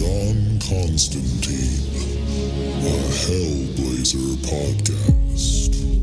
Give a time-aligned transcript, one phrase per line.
[0.00, 1.84] John Constantine,
[2.80, 5.99] a Hellblazer podcast.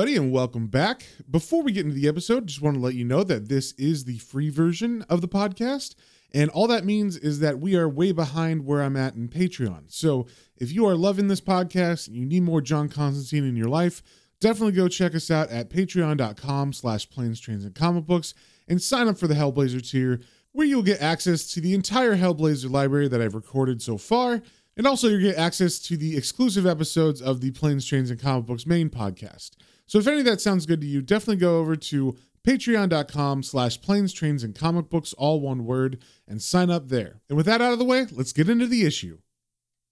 [0.00, 1.04] Everybody, and welcome back.
[1.30, 4.04] Before we get into the episode, just want to let you know that this is
[4.04, 5.94] the free version of the podcast.
[6.32, 9.92] And all that means is that we are way behind where I'm at in Patreon.
[9.92, 10.26] So
[10.56, 14.02] if you are loving this podcast and you need more John Constantine in your life,
[14.40, 18.32] definitely go check us out at patreon.com slash planes, trains, and comic books
[18.68, 22.70] and sign up for the Hellblazer tier, where you'll get access to the entire Hellblazer
[22.70, 24.40] library that I've recorded so far.
[24.78, 28.46] And also, you'll get access to the exclusive episodes of the Planes, Trains, and Comic
[28.46, 29.50] Books main podcast.
[29.90, 33.80] So if any of that sounds good to you, definitely go over to patreon.com slash
[33.80, 37.22] planes, trains, and comic books, all one word, and sign up there.
[37.28, 39.18] And with that out of the way, let's get into the issue.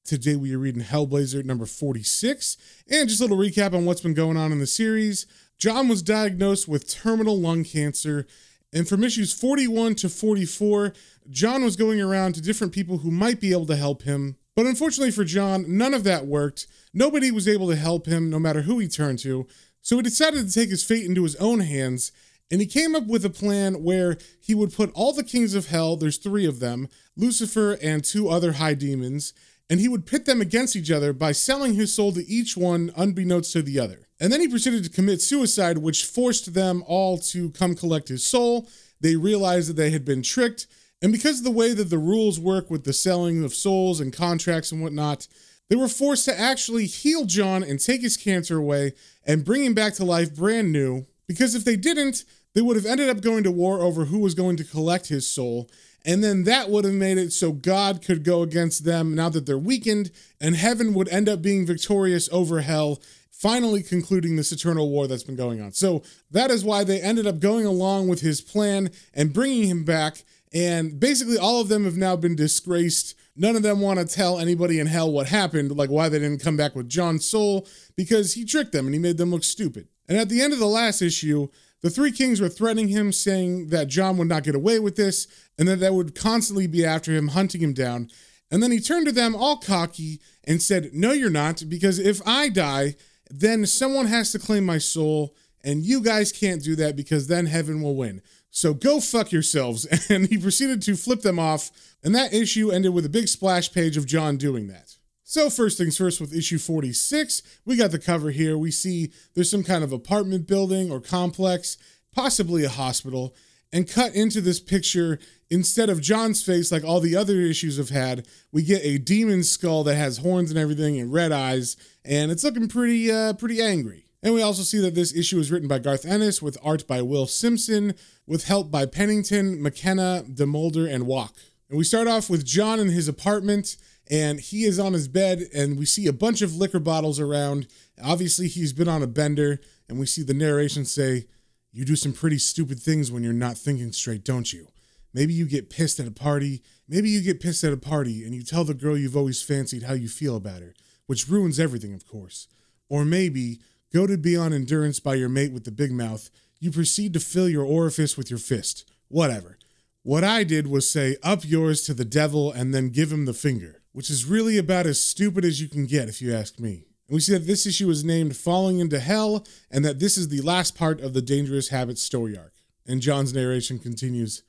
[0.05, 2.57] Today we are reading Hellblazer number 46,
[2.89, 5.27] and just a little recap on what's been going on in the series.
[5.59, 8.25] John was diagnosed with terminal lung cancer,
[8.73, 10.93] and from issues 41 to 44,
[11.29, 14.37] John was going around to different people who might be able to help him.
[14.55, 16.67] But unfortunately for John, none of that worked.
[16.93, 19.47] Nobody was able to help him, no matter who he turned to.
[19.89, 22.13] So he decided to take his fate into his own hands,
[22.51, 25.69] and he came up with a plan where he would put all the kings of
[25.69, 29.33] hell, there's three of them, Lucifer and two other high demons,
[29.71, 32.93] and he would pit them against each other by selling his soul to each one
[32.99, 34.07] unbeknownst to the other.
[34.21, 38.27] And then he proceeded to commit suicide, which forced them all to come collect his
[38.27, 38.69] soul.
[39.01, 40.67] They realized that they had been tricked,
[41.01, 44.13] and because of the way that the rules work with the selling of souls and
[44.13, 45.29] contracts and whatnot,
[45.69, 48.93] they were forced to actually heal John and take his cancer away
[49.25, 51.07] and bring him back to life brand new.
[51.27, 54.35] Because if they didn't, they would have ended up going to war over who was
[54.35, 55.71] going to collect his soul.
[56.05, 59.45] And then that would have made it so God could go against them now that
[59.45, 60.11] they're weakened,
[60.41, 65.23] and heaven would end up being victorious over hell, finally concluding this eternal war that's
[65.23, 65.73] been going on.
[65.73, 69.85] So that is why they ended up going along with his plan and bringing him
[69.85, 70.25] back.
[70.53, 73.15] And basically, all of them have now been disgraced.
[73.37, 76.43] None of them want to tell anybody in hell what happened, like why they didn't
[76.43, 77.67] come back with John's soul,
[77.97, 79.89] because he tricked them and he made them look stupid.
[80.09, 81.49] And at the end of the last issue,
[81.83, 85.29] the three kings were threatening him, saying that John would not get away with this
[85.59, 88.11] and that they would constantly be after him, hunting him down.
[88.51, 92.21] And then he turned to them all cocky and said, No, you're not, because if
[92.27, 92.97] I die,
[93.31, 97.47] then someone has to claim my soul, and you guys can't do that because then
[97.47, 98.23] heaven will win.
[98.51, 99.87] So go fuck yourselves.
[100.11, 101.71] And he proceeded to flip them off,
[102.03, 104.97] and that issue ended with a big splash page of John doing that.
[105.23, 108.57] So, first things first, with issue 46, we got the cover here.
[108.57, 111.77] We see there's some kind of apartment building or complex,
[112.15, 113.35] possibly a hospital,
[113.71, 115.19] and cut into this picture.
[115.51, 119.43] Instead of John's face, like all the other issues have had, we get a demon
[119.43, 121.77] skull that has horns and everything and red eyes,
[122.07, 124.08] and it's looking pretty, uh, pretty angry.
[124.23, 127.03] And we also see that this issue is written by Garth Ennis with art by
[127.03, 127.95] Will Simpson,
[128.27, 131.37] with help by Pennington, McKenna, DeMulder, and Walk.
[131.69, 133.77] And we start off with John in his apartment,
[134.11, 137.69] and he is on his bed, and we see a bunch of liquor bottles around.
[138.03, 141.27] Obviously, he's been on a bender, and we see the narration say,
[141.71, 144.67] You do some pretty stupid things when you're not thinking straight, don't you?
[145.15, 146.63] Maybe you get pissed at a party.
[146.89, 149.85] Maybe you get pissed at a party and you tell the girl you've always fancied
[149.85, 150.75] how you feel about her,
[151.07, 152.49] which ruins everything, of course.
[152.89, 153.61] Or maybe,
[153.93, 157.65] goaded beyond endurance by your mate with the big mouth, you proceed to fill your
[157.65, 158.91] orifice with your fist.
[159.09, 159.59] Whatever.
[160.03, 163.35] What I did was say, up yours to the devil and then give him the
[163.35, 166.87] finger, which is really about as stupid as you can get, if you ask me.
[167.09, 170.29] And we see that this issue is named Falling into Hell, and that this is
[170.29, 172.55] the last part of the Dangerous Habits story arc.
[172.87, 174.43] And John's narration continues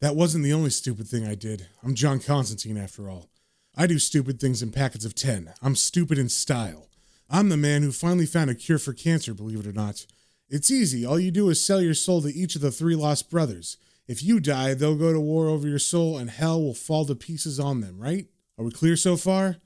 [0.00, 1.66] That wasn't the only stupid thing I did.
[1.82, 3.30] I'm John Constantine, after all.
[3.74, 5.52] I do stupid things in packets of 10.
[5.62, 6.88] I'm stupid in style.
[7.28, 10.06] I'm the man who finally found a cure for cancer, believe it or not.
[10.48, 11.04] It's easy.
[11.04, 13.76] All you do is sell your soul to each of the three lost brothers.
[14.06, 17.16] If you die, they'll go to war over your soul and hell will fall to
[17.16, 18.26] pieces on them, right?
[18.56, 19.56] Are we clear so far?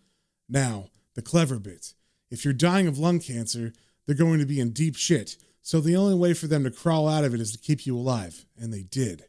[0.49, 1.93] Now, the clever bit.
[2.31, 3.73] If you're dying of lung cancer,
[4.06, 7.09] they're going to be in deep shit, so the only way for them to crawl
[7.09, 9.27] out of it is to keep you alive, and they did.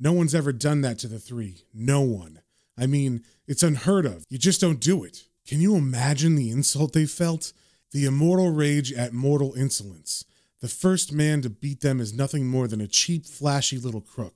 [0.00, 1.64] No one's ever done that to the three.
[1.72, 2.40] No one.
[2.76, 4.24] I mean, it's unheard of.
[4.28, 5.24] You just don't do it.
[5.46, 7.52] Can you imagine the insult they felt?
[7.94, 10.24] The immortal rage at mortal insolence.
[10.60, 14.34] The first man to beat them is nothing more than a cheap, flashy little crook.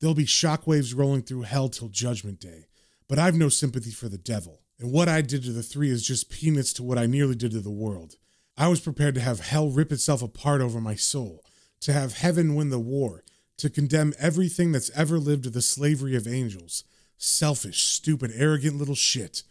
[0.00, 2.68] There'll be shockwaves rolling through hell till Judgment Day.
[3.06, 6.06] But I've no sympathy for the devil, and what I did to the three is
[6.06, 8.14] just peanuts to what I nearly did to the world.
[8.56, 11.44] I was prepared to have hell rip itself apart over my soul,
[11.80, 13.24] to have heaven win the war,
[13.58, 16.82] to condemn everything that's ever lived to the slavery of angels.
[17.18, 19.42] Selfish, stupid, arrogant little shit.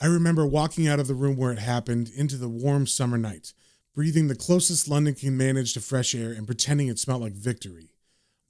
[0.00, 3.52] I remember walking out of the room where it happened into the warm summer night,
[3.94, 7.90] breathing the closest London can manage to fresh air and pretending it smelled like victory.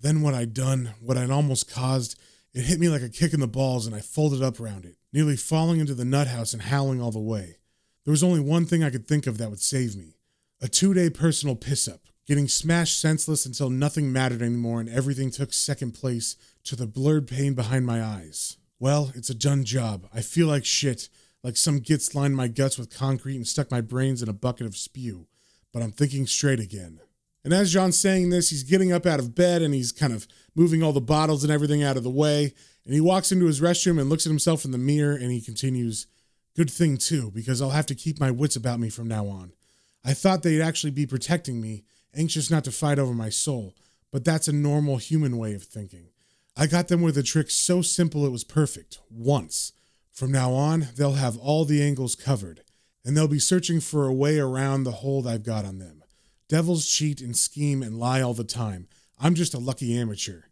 [0.00, 2.18] Then what I'd done, what I'd almost caused,
[2.52, 4.96] it hit me like a kick in the balls and I folded up around it,
[5.12, 7.56] nearly falling into the nut house and howling all the way.
[8.04, 10.16] There was only one thing I could think of that would save me
[10.60, 15.30] a two day personal piss up, getting smashed senseless until nothing mattered anymore and everything
[15.30, 18.56] took second place to the blurred pain behind my eyes.
[18.78, 20.08] Well, it's a done job.
[20.14, 21.08] I feel like shit,
[21.44, 24.66] like some gits lined my guts with concrete and stuck my brains in a bucket
[24.66, 25.28] of spew,
[25.72, 26.98] but I'm thinking straight again.
[27.44, 30.26] And as John's saying this, he's getting up out of bed and he's kind of
[30.54, 32.54] moving all the bottles and everything out of the way.
[32.86, 35.42] And he walks into his restroom and looks at himself in the mirror and he
[35.42, 36.06] continues,
[36.56, 39.52] Good thing too, because I'll have to keep my wits about me from now on.
[40.02, 43.74] I thought they'd actually be protecting me, anxious not to fight over my soul,
[44.10, 46.08] but that's a normal human way of thinking.
[46.56, 49.72] I got them with a trick so simple it was perfect, once.
[50.14, 52.62] From now on, they'll have all the angles covered,
[53.04, 56.04] and they'll be searching for a way around the hold I've got on them.
[56.48, 58.86] Devils cheat and scheme and lie all the time.
[59.18, 60.42] I'm just a lucky amateur.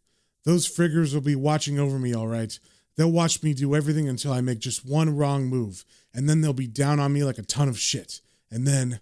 [0.44, 2.58] Those friggers will be watching over me, all right.
[2.96, 6.52] They'll watch me do everything until I make just one wrong move, and then they'll
[6.52, 8.20] be down on me like a ton of shit.
[8.50, 8.98] And then,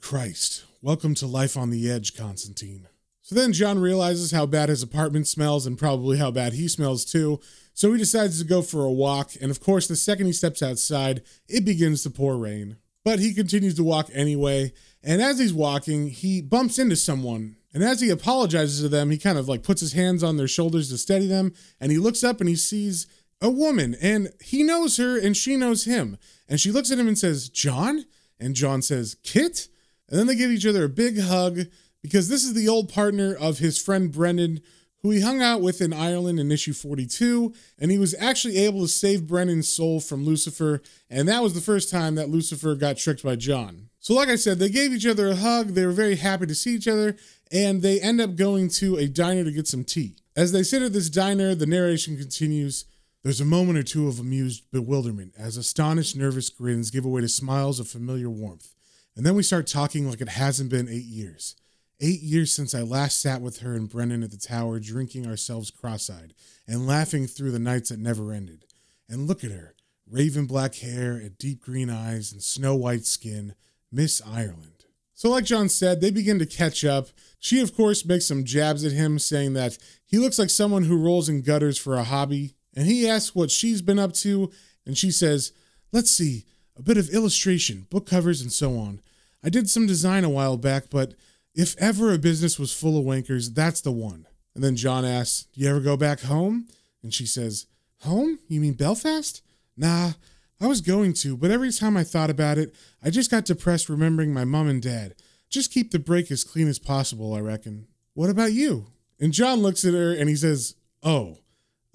[0.00, 2.88] Christ, welcome to life on the edge, Constantine.
[3.20, 7.04] So then John realizes how bad his apartment smells and probably how bad he smells
[7.04, 7.38] too.
[7.74, 10.62] So he decides to go for a walk, and of course, the second he steps
[10.62, 12.76] outside, it begins to pour rain.
[13.04, 14.72] But he continues to walk anyway,
[15.02, 17.56] and as he's walking, he bumps into someone.
[17.74, 20.48] And as he apologizes to them, he kind of like puts his hands on their
[20.48, 23.06] shoulders to steady them, and he looks up and he sees
[23.40, 26.16] a woman, and he knows her and she knows him.
[26.48, 28.04] And she looks at him and says, John?
[28.38, 29.68] And John says, Kit?
[30.08, 31.60] And then they give each other a big hug
[32.02, 34.60] because this is the old partner of his friend Brendan,
[35.02, 37.52] who he hung out with in Ireland in issue 42.
[37.78, 40.80] And he was actually able to save Brendan's soul from Lucifer.
[41.10, 43.88] And that was the first time that Lucifer got tricked by John.
[43.98, 45.68] So, like I said, they gave each other a hug.
[45.68, 47.16] They were very happy to see each other.
[47.50, 50.16] And they end up going to a diner to get some tea.
[50.34, 52.84] As they sit at this diner, the narration continues.
[53.22, 57.28] There's a moment or two of amused bewilderment as astonished, nervous grins give way to
[57.28, 58.74] smiles of familiar warmth.
[59.14, 61.54] And then we start talking like it hasn't been eight years.
[62.00, 65.70] Eight years since I last sat with her and Brendan at the tower, drinking ourselves
[65.70, 66.34] cross eyed
[66.66, 68.64] and laughing through the nights that never ended.
[69.08, 69.74] And look at her
[70.10, 73.54] raven black hair and deep green eyes and snow white skin,
[73.90, 74.84] Miss Ireland.
[75.14, 77.08] So, like John said, they begin to catch up.
[77.38, 80.96] She, of course, makes some jabs at him, saying that he looks like someone who
[80.96, 82.54] rolls in gutters for a hobby.
[82.74, 84.50] And he asks what she's been up to,
[84.84, 85.52] and she says,
[85.92, 86.44] Let's see,
[86.76, 89.00] a bit of illustration, book covers, and so on.
[89.44, 91.14] I did some design a while back, but
[91.54, 94.26] if ever a business was full of wankers, that's the one.
[94.54, 96.66] And then John asks, Do you ever go back home?
[97.02, 97.66] And she says,
[98.00, 98.38] Home?
[98.48, 99.42] You mean Belfast?
[99.76, 100.12] Nah,
[100.60, 103.88] I was going to, but every time I thought about it, I just got depressed
[103.88, 105.14] remembering my mom and dad.
[105.48, 107.88] Just keep the break as clean as possible, I reckon.
[108.14, 108.86] What about you?
[109.18, 111.38] And John looks at her and he says, Oh,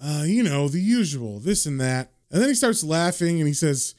[0.00, 2.12] uh, you know, the usual, this and that.
[2.30, 3.94] And then he starts laughing and he says,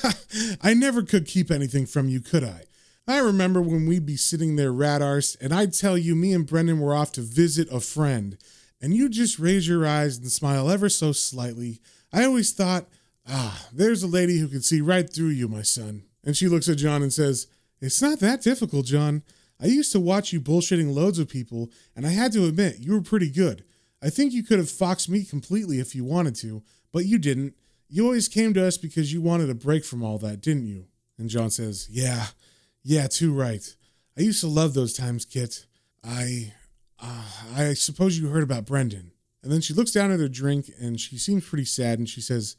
[0.62, 2.64] I never could keep anything from you, could I?
[3.12, 5.02] I remember when we'd be sitting there rat
[5.38, 8.38] and I'd tell you me and Brendan were off to visit a friend,
[8.80, 11.82] and you'd just raise your eyes and smile ever so slightly.
[12.10, 12.86] I always thought,
[13.28, 16.04] ah, there's a lady who can see right through you, my son.
[16.24, 17.48] And she looks at John and says,
[17.82, 19.22] It's not that difficult, John.
[19.60, 22.92] I used to watch you bullshitting loads of people, and I had to admit, you
[22.92, 23.62] were pretty good.
[24.02, 27.56] I think you could have foxed me completely if you wanted to, but you didn't.
[27.90, 30.86] You always came to us because you wanted a break from all that, didn't you?
[31.18, 32.28] And John says, Yeah,
[32.82, 33.64] yeah, too right.
[34.16, 35.66] I used to love those times, Kit.
[36.04, 36.52] I,
[37.00, 37.24] uh,
[37.54, 39.12] I suppose you heard about Brendan.
[39.42, 42.20] And then she looks down at her drink and she seems pretty sad and she
[42.20, 42.56] says,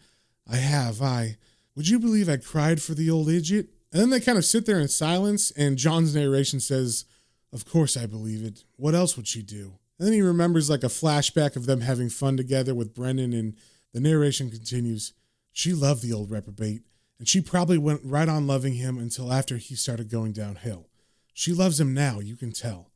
[0.49, 1.37] I have, I.
[1.75, 3.67] Would you believe I cried for the old idiot?
[3.91, 7.05] And then they kind of sit there in silence and John's narration says,
[7.51, 8.63] Of course I believe it.
[8.75, 9.73] What else would she do?
[9.97, 13.55] And then he remembers like a flashback of them having fun together with Brendan and
[13.93, 15.13] the narration continues.
[15.51, 16.81] She loved the old reprobate
[17.23, 20.89] and she probably went right on loving him until after he started going downhill.
[21.33, 22.91] She loves him now, you can tell.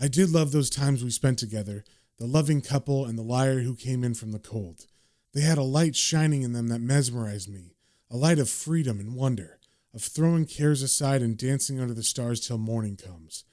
[0.00, 1.84] I did love those times we spent together,
[2.18, 4.86] the loving couple and the liar who came in from the cold.
[5.32, 7.76] They had a light shining in them that mesmerized me,
[8.10, 9.60] a light of freedom and wonder,
[9.94, 13.44] of throwing cares aside and dancing under the stars till morning comes.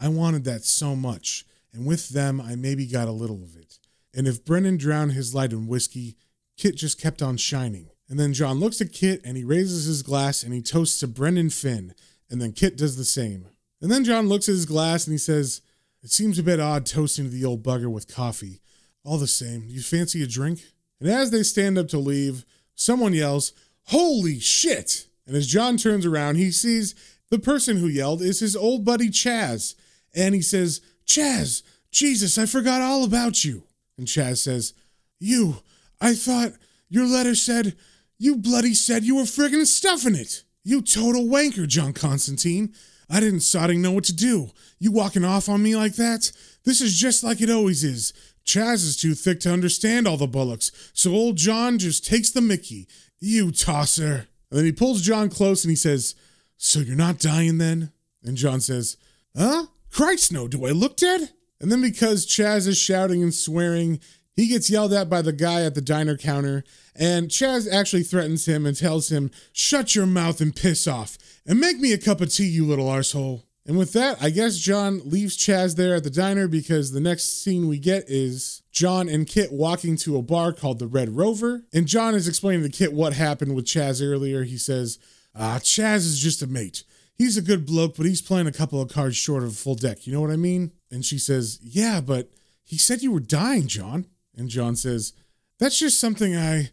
[0.00, 3.78] I wanted that so much, and with them I maybe got a little of it.
[4.14, 6.16] And if Brendan drowned his light in whiskey,
[6.56, 7.90] Kit just kept on shining.
[8.08, 11.08] And then John looks at Kit and he raises his glass and he toasts to
[11.08, 11.94] Brendan Finn.
[12.30, 13.48] And then Kit does the same.
[13.80, 15.60] And then John looks at his glass and he says,
[16.02, 18.60] It seems a bit odd toasting to the old bugger with coffee.
[19.04, 20.60] All the same, you fancy a drink?
[21.00, 22.44] And as they stand up to leave,
[22.74, 23.52] someone yells,
[23.88, 25.06] Holy shit!
[25.26, 26.94] And as John turns around, he sees
[27.30, 29.74] the person who yelled is his old buddy Chaz.
[30.14, 33.64] And he says, Chaz, Jesus, I forgot all about you.
[33.98, 34.74] And Chaz says,
[35.18, 35.56] You,
[36.00, 36.52] I thought
[36.88, 37.76] your letter said,
[38.24, 40.44] you bloody said you were friggin' stuffing it.
[40.62, 42.72] You total wanker, John Constantine.
[43.10, 44.48] I didn't sodding know what to do.
[44.78, 46.32] You walking off on me like that?
[46.64, 48.14] This is just like it always is.
[48.46, 52.40] Chaz is too thick to understand all the bullocks, so old John just takes the
[52.40, 52.88] mickey.
[53.20, 54.26] You tosser.
[54.50, 56.14] And then he pulls John close and he says,
[56.56, 57.92] So you're not dying then?
[58.22, 58.96] And John says,
[59.36, 59.66] Huh?
[59.90, 60.48] Christ, no.
[60.48, 61.30] Do I look dead?
[61.60, 64.00] And then because Chaz is shouting and swearing,
[64.36, 66.64] he gets yelled at by the guy at the diner counter,
[66.94, 71.60] and Chaz actually threatens him and tells him, Shut your mouth and piss off, and
[71.60, 73.44] make me a cup of tea, you little arsehole.
[73.66, 77.42] And with that, I guess John leaves Chaz there at the diner because the next
[77.42, 81.64] scene we get is John and Kit walking to a bar called the Red Rover.
[81.72, 84.42] And John is explaining to Kit what happened with Chaz earlier.
[84.42, 84.98] He says,
[85.34, 86.84] Ah, Chaz is just a mate.
[87.14, 89.76] He's a good bloke, but he's playing a couple of cards short of a full
[89.76, 90.06] deck.
[90.06, 90.72] You know what I mean?
[90.90, 92.30] And she says, Yeah, but
[92.64, 94.06] he said you were dying, John.
[94.36, 95.12] And John says,
[95.58, 96.70] That's just something I.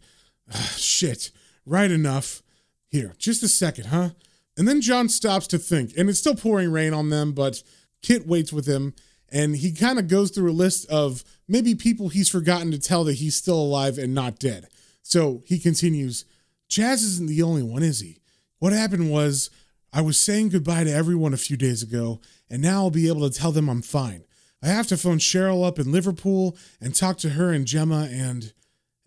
[0.53, 1.31] Ah, shit.
[1.65, 2.41] Right enough.
[2.89, 4.09] Here, just a second, huh?
[4.57, 7.63] And then John stops to think, and it's still pouring rain on them, but
[8.01, 8.93] Kit waits with him,
[9.29, 13.05] and he kind of goes through a list of maybe people he's forgotten to tell
[13.05, 14.67] that he's still alive and not dead.
[15.03, 16.25] So he continues,
[16.69, 18.19] Chaz isn't the only one, is he?
[18.59, 19.49] What happened was,
[19.93, 23.29] I was saying goodbye to everyone a few days ago, and now I'll be able
[23.29, 24.23] to tell them I'm fine.
[24.63, 28.53] I have to phone Cheryl up in Liverpool and talk to her and Gemma and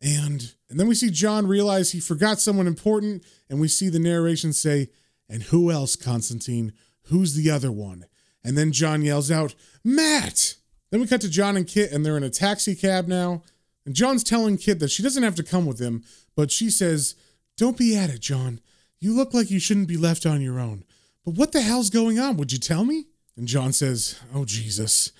[0.02, 4.00] and and then we see John realize he forgot someone important and we see the
[4.00, 4.90] narration say,
[5.28, 6.72] "And who else, Constantine?
[7.04, 8.06] Who's the other one?"
[8.42, 10.56] And then John yells out, "Matt!"
[10.90, 13.42] Then we cut to John and Kit and they're in a taxi cab now.
[13.86, 17.14] And John's telling Kit that she doesn't have to come with him, but she says,
[17.56, 18.60] "Don't be at it, John.
[18.98, 20.84] You look like you shouldn't be left on your own.
[21.24, 22.36] But what the hell's going on?
[22.36, 23.06] Would you tell me?"
[23.36, 25.12] And John says, "Oh Jesus."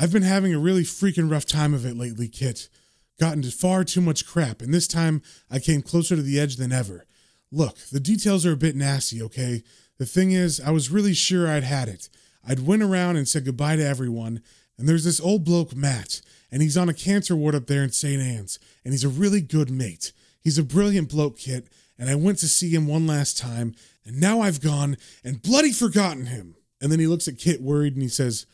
[0.00, 2.68] I've been having a really freaking rough time of it lately, Kit.
[3.18, 6.54] Gotten to far too much crap, and this time I came closer to the edge
[6.54, 7.04] than ever.
[7.50, 9.64] Look, the details are a bit nasty, okay?
[9.98, 12.08] The thing is, I was really sure I'd had it.
[12.46, 14.40] I'd went around and said goodbye to everyone,
[14.78, 16.20] and there's this old bloke, Matt,
[16.52, 18.22] and he's on a cancer ward up there in St.
[18.22, 20.12] Anne's, and he's a really good mate.
[20.40, 21.66] He's a brilliant bloke, Kit,
[21.98, 23.74] and I went to see him one last time,
[24.06, 26.54] and now I've gone and bloody forgotten him.
[26.80, 28.46] And then he looks at Kit worried and he says,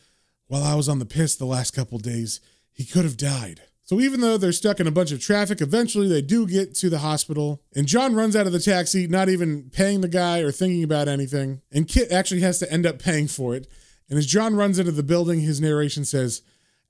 [0.47, 2.39] while I was on the piss the last couple days,
[2.71, 3.61] he could have died.
[3.83, 6.89] So even though they're stuck in a bunch of traffic, eventually they do get to
[6.89, 7.61] the hospital.
[7.75, 11.07] And John runs out of the taxi, not even paying the guy or thinking about
[11.07, 11.61] anything.
[11.71, 13.67] And Kit actually has to end up paying for it.
[14.09, 16.41] And as John runs into the building, his narration says,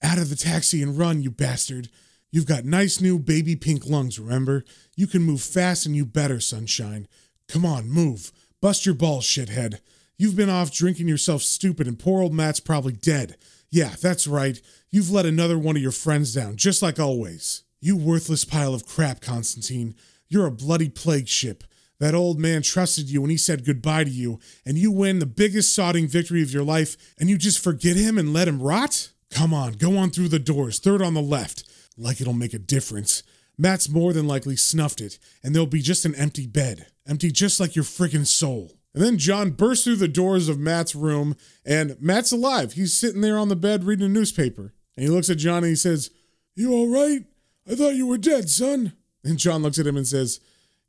[0.02, 1.90] Out of the taxi and run, you bastard.
[2.32, 4.64] You've got nice new baby pink lungs, remember?
[4.96, 7.08] You can move fast and you better, sunshine.
[7.50, 8.32] Come on, move.
[8.62, 9.80] Bust your balls, shithead.
[10.18, 13.36] You've been off drinking yourself stupid, and poor old Matt's probably dead.
[13.70, 14.62] Yeah, that's right.
[14.90, 17.64] You've let another one of your friends down, just like always.
[17.82, 19.96] You worthless pile of crap, Constantine.
[20.30, 21.64] You're a bloody plague ship.
[22.00, 25.26] That old man trusted you when he said goodbye to you, and you win the
[25.26, 29.12] biggest sodding victory of your life, and you just forget him and let him rot?
[29.32, 31.64] Come on, go on through the doors, third on the left.
[31.98, 33.24] Like it'll make a difference.
[33.58, 36.88] Matt's more than likely snuffed it, and there'll be just an empty bed.
[37.08, 38.74] Empty just like your friggin' soul.
[38.96, 41.36] And then John bursts through the doors of Matt's room,
[41.66, 42.74] and Matt's alive.
[42.74, 44.74] He's sitting there on the bed reading a newspaper.
[44.96, 46.12] And he looks at John and he says,
[46.56, 47.26] You all right?
[47.70, 48.94] I thought you were dead, son.
[49.22, 50.40] And John looks at him and says,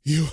[0.03, 0.27] You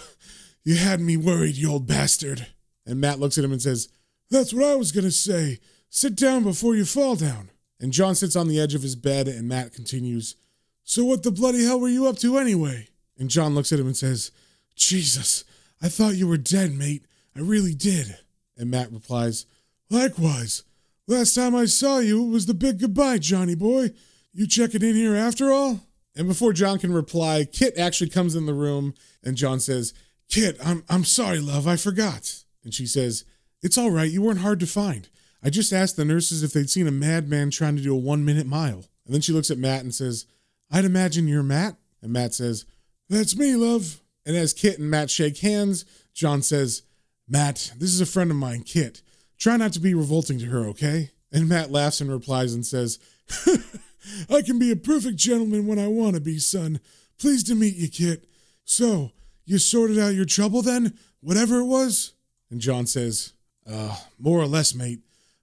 [0.64, 2.46] you had me worried, you old bastard.
[2.86, 3.88] And Matt looks at him and says,
[4.30, 5.58] That's what I was gonna say.
[5.90, 7.50] Sit down before you fall down.
[7.80, 10.36] And John sits on the edge of his bed, and Matt continues,
[10.84, 12.86] So what the bloody hell were you up to anyway?
[13.18, 14.30] And John looks at him and says,
[14.76, 15.42] Jesus,
[15.82, 17.04] I thought you were dead, mate.
[17.36, 18.16] I really did.
[18.56, 19.46] And Matt replies,
[19.90, 20.62] Likewise.
[21.06, 23.90] Last time I saw you, it was the big goodbye, Johnny boy.
[24.32, 25.80] You checking in here after all?
[26.16, 29.92] And before John can reply, Kit actually comes in the room and John says,
[30.30, 32.44] Kit, I'm, I'm sorry, love, I forgot.
[32.62, 33.24] And she says,
[33.62, 35.08] It's all right, you weren't hard to find.
[35.42, 38.24] I just asked the nurses if they'd seen a madman trying to do a one
[38.24, 38.84] minute mile.
[39.04, 40.24] And then she looks at Matt and says,
[40.70, 41.76] I'd imagine you're Matt.
[42.00, 42.64] And Matt says,
[43.10, 44.00] That's me, love.
[44.24, 46.82] And as Kit and Matt shake hands, John says,
[47.28, 49.02] Matt, this is a friend of mine, Kit.
[49.38, 51.10] Try not to be revolting to her, okay?
[51.32, 52.98] And Matt laughs and replies and says,
[54.30, 56.80] I can be a perfect gentleman when I want to be, son.
[57.18, 58.26] Pleased to meet you, Kit.
[58.64, 59.12] So,
[59.44, 60.96] you sorted out your trouble then?
[61.20, 62.12] Whatever it was?
[62.50, 63.32] And John says,
[63.68, 65.00] Uh, more or less, mate.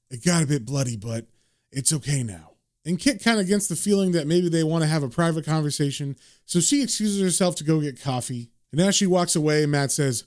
[0.10, 1.28] It got a bit bloody, but
[1.72, 2.52] It's okay now.
[2.86, 5.46] And Kit kind of gets the feeling that maybe they want to have a private
[5.46, 8.50] conversation, so she excuses herself to go get coffee.
[8.72, 10.24] And as she walks away, Matt says,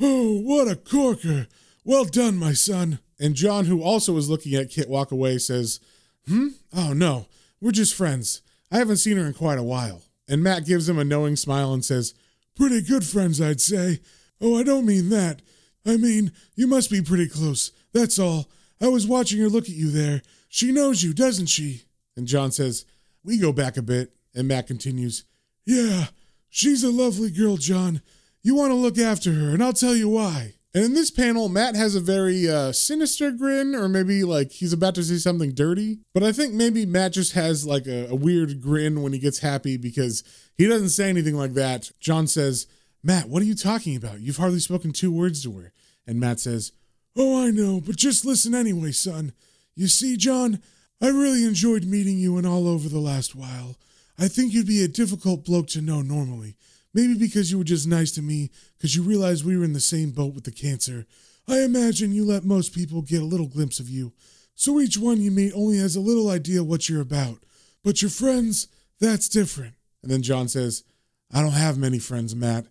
[0.00, 1.46] Oh, what a corker!
[1.84, 2.98] Well done, my son.
[3.18, 5.80] And John, who also is looking at Kit walk away, says,
[6.26, 6.48] Hmm?
[6.74, 7.26] Oh, no,
[7.60, 8.42] we're just friends.
[8.70, 10.02] I haven't seen her in quite a while.
[10.28, 12.14] And Matt gives him a knowing smile and says,
[12.56, 14.00] Pretty good friends, I'd say.
[14.40, 15.40] Oh, I don't mean that.
[15.86, 17.70] I mean, you must be pretty close.
[17.92, 18.48] That's all.
[18.80, 20.22] I was watching her look at you there.
[20.48, 21.82] She knows you, doesn't she?
[22.16, 22.84] And John says,
[23.24, 24.12] We go back a bit.
[24.34, 25.24] And Matt continues,
[25.64, 26.06] Yeah,
[26.50, 28.02] she's a lovely girl, John.
[28.46, 30.54] You want to look after her, and I'll tell you why.
[30.72, 34.72] And in this panel, Matt has a very uh, sinister grin, or maybe like he's
[34.72, 35.98] about to say something dirty.
[36.14, 39.40] But I think maybe Matt just has like a, a weird grin when he gets
[39.40, 40.22] happy because
[40.56, 41.90] he doesn't say anything like that.
[41.98, 42.68] John says,
[43.02, 44.20] Matt, what are you talking about?
[44.20, 45.72] You've hardly spoken two words to her.
[46.06, 46.70] And Matt says,
[47.16, 49.32] Oh, I know, but just listen anyway, son.
[49.74, 50.62] You see, John,
[51.02, 53.74] I really enjoyed meeting you and all over the last while.
[54.16, 56.54] I think you'd be a difficult bloke to know normally.
[56.96, 59.80] Maybe because you were just nice to me, because you realized we were in the
[59.80, 61.04] same boat with the cancer.
[61.46, 64.14] I imagine you let most people get a little glimpse of you.
[64.54, 67.40] So each one you meet only has a little idea what you're about.
[67.84, 69.74] But your friends, that's different.
[70.02, 70.84] And then John says,
[71.30, 72.64] I don't have many friends, Matt.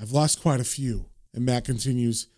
[0.00, 1.06] I've lost quite a few.
[1.34, 2.28] And Matt continues,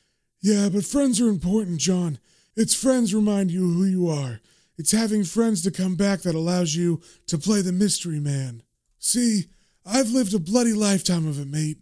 [0.41, 2.21] Yeah, but friends are important, John.
[2.57, 4.41] It's friends remind you who you are.
[4.79, 8.63] It's having friends to come back that allows you to play the mystery man.
[8.99, 9.49] See,
[9.87, 11.79] I've lived a bloody lifetime of it, mate.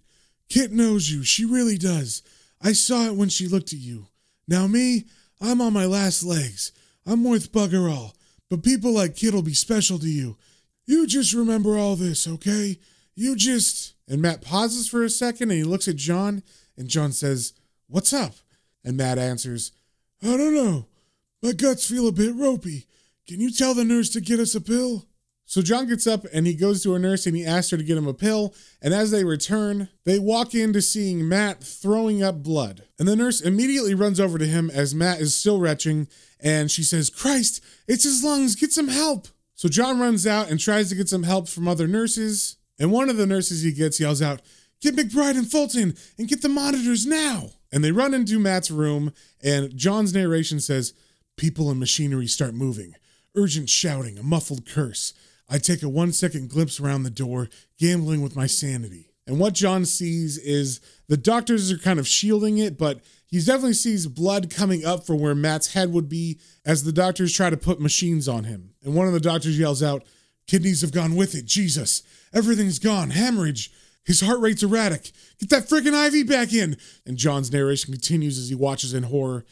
[0.49, 1.23] Kit knows you.
[1.23, 2.23] She really does.
[2.61, 4.09] I saw it when she looked at you.
[4.47, 5.05] Now, me,
[5.41, 6.73] I'm on my last legs.
[7.07, 8.15] I'm worth bugger all.
[8.51, 10.37] But people like Kit'll be special to you.
[10.85, 12.79] You just remember all this, okay?
[13.15, 13.95] You just.
[14.09, 16.43] And Matt pauses for a second and he looks at John,
[16.77, 17.55] and John says,
[17.89, 18.35] What's up?
[18.85, 19.73] And Matt answers,
[20.23, 20.87] I don't know.
[21.43, 22.87] My guts feel a bit ropey.
[23.27, 25.07] Can you tell the nurse to get us a pill?
[25.53, 27.83] So John gets up and he goes to a nurse and he asks her to
[27.83, 28.55] get him a pill.
[28.81, 32.85] And as they return, they walk into seeing Matt throwing up blood.
[32.99, 36.09] And the nurse immediately runs over to him as Matt is still retching.
[36.41, 38.57] And she says, Christ, it's his lungs.
[38.57, 39.29] Get some help.
[39.55, 42.57] So John runs out and tries to get some help from other nurses.
[42.79, 44.41] And one of the nurses he gets yells out,
[44.81, 47.51] Get McBride and Fulton and get the monitors now.
[47.71, 49.13] And they run into Matt's room.
[49.45, 50.95] And John's narration says,
[51.37, 52.95] People and machinery start moving.
[53.37, 55.13] Urgent shouting, a muffled curse.
[55.49, 59.13] I take a one second glimpse around the door, gambling with my sanity.
[59.27, 63.75] And what John sees is the doctors are kind of shielding it, but he definitely
[63.75, 67.57] sees blood coming up from where Matt's head would be as the doctors try to
[67.57, 68.75] put machines on him.
[68.83, 70.05] And one of the doctors yells out,
[70.47, 72.03] Kidneys have gone with it, Jesus.
[72.35, 73.71] Everything's gone, hemorrhage.
[74.05, 75.13] His heart rate's erratic.
[75.39, 76.77] Get that freaking IV back in.
[77.07, 79.45] And John's narration continues as he watches in horror.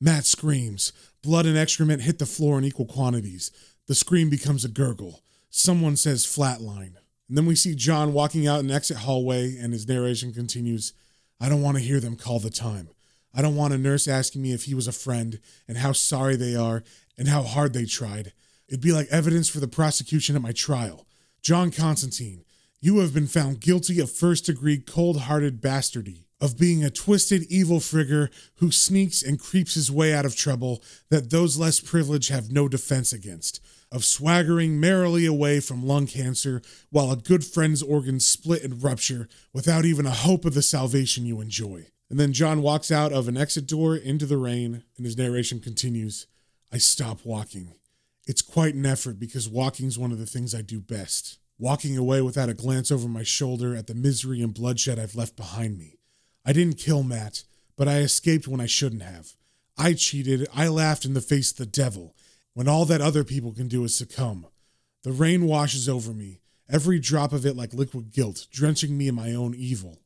[0.00, 0.92] Matt screams.
[1.22, 3.50] Blood and excrement hit the floor in equal quantities.
[3.86, 5.22] The scream becomes a gurgle.
[5.50, 6.94] Someone says flatline.
[7.28, 10.92] And then we see John walking out an exit hallway, and his narration continues
[11.40, 12.88] I don't want to hear them call the time.
[13.34, 16.34] I don't want a nurse asking me if he was a friend and how sorry
[16.34, 16.82] they are
[17.16, 18.32] and how hard they tried.
[18.68, 21.06] It'd be like evidence for the prosecution at my trial.
[21.40, 22.44] John Constantine,
[22.80, 27.44] you have been found guilty of first degree cold hearted bastardy, of being a twisted
[27.44, 32.30] evil frigger who sneaks and creeps his way out of trouble that those less privileged
[32.30, 37.82] have no defense against of swaggering merrily away from lung cancer while a good friend's
[37.82, 41.86] organs split and rupture without even a hope of the salvation you enjoy.
[42.10, 45.60] And then John walks out of an exit door into the rain, and his narration
[45.60, 46.26] continues
[46.72, 47.74] I stop walking.
[48.26, 51.38] It's quite an effort because walking's one of the things I do best.
[51.58, 55.34] Walking away without a glance over my shoulder at the misery and bloodshed I've left
[55.34, 55.96] behind me.
[56.44, 57.44] I didn't kill Matt,
[57.76, 59.32] but I escaped when I shouldn't have.
[59.76, 62.14] I cheated, I laughed in the face of the devil,
[62.58, 64.44] when all that other people can do is succumb.
[65.04, 69.14] The rain washes over me, every drop of it like liquid guilt, drenching me in
[69.14, 70.00] my own evil.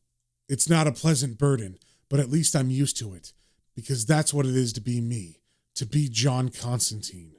[0.51, 1.79] It's not a pleasant burden,
[2.11, 3.33] but at least I'm used to it,
[3.75, 5.41] because that's what it is to be me,
[5.77, 7.33] to be John Constantine.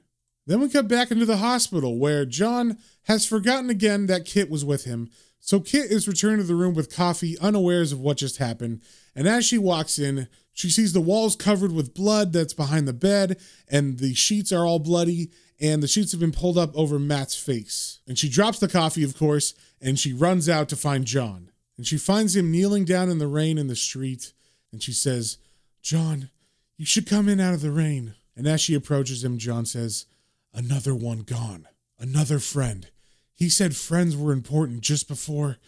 [0.48, 4.64] Then we cut back into the hospital where John has forgotten again that Kit was
[4.64, 5.10] with him.
[5.46, 8.80] So Kit is returned to the room with coffee, unawares of what just happened.
[9.14, 12.94] And as she walks in, she sees the walls covered with blood that's behind the
[12.94, 16.98] bed, and the sheets are all bloody, and the sheets have been pulled up over
[16.98, 18.00] Matt's face.
[18.08, 19.52] And she drops the coffee, of course,
[19.82, 21.50] and she runs out to find John.
[21.76, 24.32] And she finds him kneeling down in the rain in the street,
[24.72, 25.36] and she says,
[25.82, 26.30] John,
[26.78, 28.14] you should come in out of the rain.
[28.34, 30.06] And as she approaches him, John says,
[30.54, 31.68] Another one gone.
[31.98, 32.88] Another friend.
[33.34, 35.58] He said friends were important just before.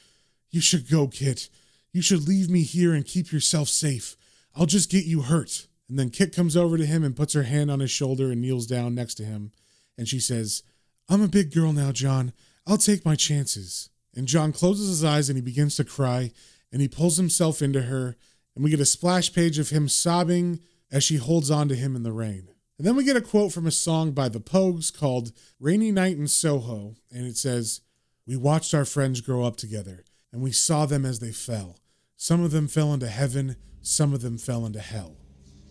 [0.50, 1.48] You should go, Kit.
[1.92, 4.16] You should leave me here and keep yourself safe.
[4.55, 5.66] I'll just get you hurt.
[5.88, 8.40] And then Kit comes over to him and puts her hand on his shoulder and
[8.40, 9.52] kneels down next to him.
[9.96, 10.62] And she says,
[11.09, 12.33] I'm a big girl now, John.
[12.66, 13.90] I'll take my chances.
[14.14, 16.33] And John closes his eyes and he begins to cry
[16.72, 18.16] and he pulls himself into her.
[18.55, 21.94] And we get a splash page of him sobbing as she holds on to him
[21.94, 22.48] in the rain.
[22.79, 26.17] And then we get a quote from a song by the Pogues called Rainy Night
[26.17, 26.97] in Soho.
[27.11, 27.81] And it says,
[28.27, 31.79] We watched our friends grow up together and we saw them as they fell.
[32.17, 35.17] Some of them fell into heaven, some of them fell into hell.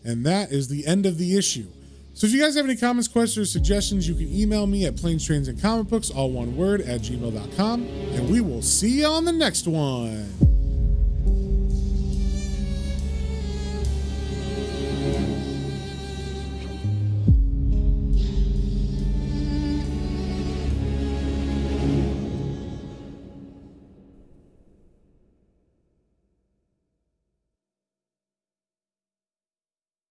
[0.04, 1.68] And that is the end of the issue.
[2.14, 4.96] So if you guys have any comments, questions, or suggestions, you can email me at
[4.96, 7.84] planes, trains, and comic books, all one word, at gmail.com.
[7.84, 10.55] And we will see you on the next one.